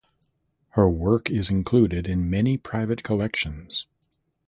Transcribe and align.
Her 0.69 0.89
work 0.89 1.29
is 1.29 1.51
included 1.51 2.07
in 2.07 2.27
many 2.27 2.57
private 2.57 3.03
collections. 3.03 3.85